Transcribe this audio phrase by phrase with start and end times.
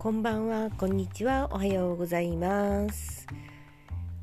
[0.00, 3.26] こんばんは、こんにちは、おはようございます。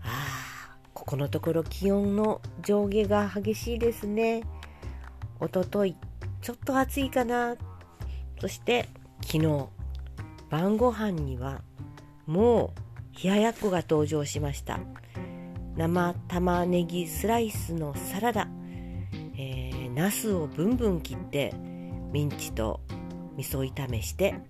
[0.02, 4.41] ああ、ここのところ気温の上下が激しいですね。
[5.39, 5.95] おととい、
[6.41, 7.57] ちょっと暑いかな。
[8.41, 8.89] そして、
[9.21, 9.67] 昨日、
[10.49, 11.61] 晩ご飯には、
[12.25, 12.73] も
[13.16, 14.80] う、冷ややっこが登場しました。
[15.75, 18.48] 生玉ねぎスライスのサラダ、
[19.38, 21.53] えー、ナスをブンブン切って、
[22.12, 22.81] ミンチと
[23.35, 24.41] 味噌炒めして、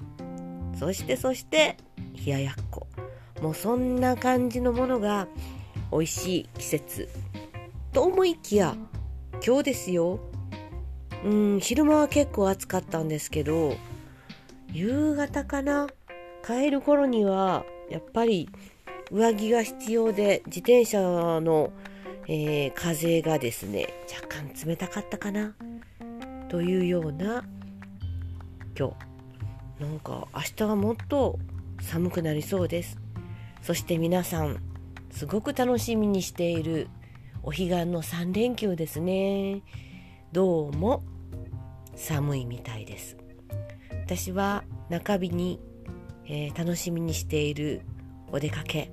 [0.80, 1.78] そしてそして
[2.26, 2.88] 冷ややっこ。
[3.42, 5.28] もうそんな感じのものが
[5.92, 7.10] 美味しい季節。
[7.94, 8.76] と思いきや
[9.46, 10.20] 今日ですよ。
[11.26, 13.76] うん昼間は結構暑かったんですけど
[14.72, 15.88] 夕方かな？
[16.46, 18.50] 帰る頃にはやっぱり
[19.12, 21.02] 上着が必要で自転車
[21.42, 21.72] の、
[22.28, 25.56] えー、風がですね若干冷たかったかな？
[26.50, 27.44] というような
[28.78, 29.07] 今日。
[29.80, 31.38] なんか明日はもっと
[31.82, 32.98] 寒くなりそうです。
[33.62, 34.60] そして皆さん
[35.12, 36.90] すごく楽しみにしている
[37.44, 39.62] お彼岸の3連休ですね。
[40.32, 41.04] どうも
[41.96, 43.18] 寒いみたいです。
[43.92, 45.60] 私は中日に、
[46.26, 47.82] えー、楽しみにしている
[48.32, 48.92] お出かけ。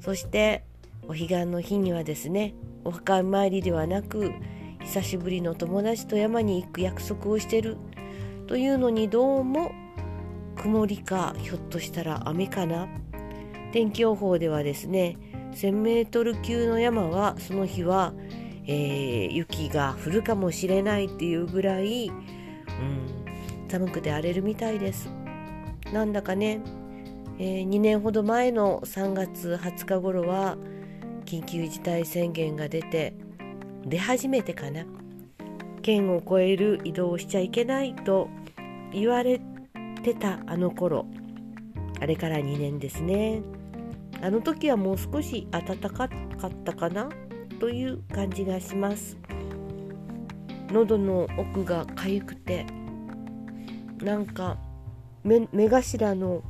[0.00, 0.64] そして
[1.04, 4.32] お彼岸の日にはですねお墓参りではなく
[4.80, 7.76] 久しぶりの友達と山に行く約束をしてる。
[8.46, 9.72] というのにどうも
[10.56, 12.88] 曇りかひょっとしたら雨かな。
[13.72, 15.18] 天気予報ではですね
[15.54, 18.12] 1000m 級の山はその日は、
[18.66, 25.10] えー、雪が降るかもしれないっていうぐらい、うん、寒くて荒れるみたいです。
[25.92, 26.60] なんだかね、
[27.38, 30.56] えー、2年ほど前の3月20日頃は
[31.24, 33.14] 緊急事態宣言が出て
[33.86, 34.84] 出始めてかな。
[35.82, 38.28] 県を越える移動をしちゃいけないと
[38.92, 39.53] 言われて
[40.12, 41.06] たあの頃。
[42.00, 43.40] あれから2年ですね。
[44.20, 46.10] あの時はもう少し暖かかっ
[46.64, 47.08] たかな？
[47.60, 49.16] という感じがします。
[50.70, 52.66] 喉の奥が痒くて。
[54.02, 54.58] なんか
[55.22, 56.42] 目目頭の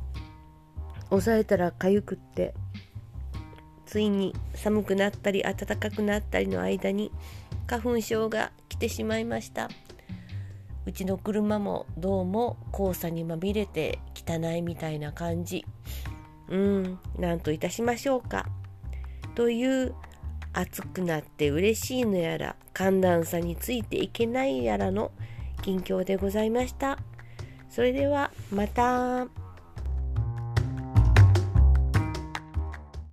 [1.11, 2.53] 押さえたら痒くって。
[3.85, 7.11] ついに寒くなったり暖かくなったりの間に
[7.67, 9.69] 花粉症が来てしまいました。
[10.85, 15.65] うちの車もどうも黄砂にまみれて汚いみたいな感じ。
[16.47, 18.45] うんなんといたしましょうか。
[19.33, 19.95] という
[20.53, 25.11] 暑くなって嬉しいのやら寒暖差についていけないやらの
[25.63, 26.99] 近況でございました。
[27.69, 29.44] それではまた。